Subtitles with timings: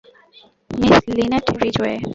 [0.71, 1.93] Miss Lynette Ridgeway!